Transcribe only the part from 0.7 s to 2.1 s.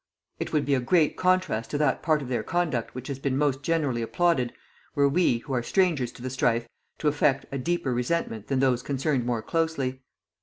a great contrast to that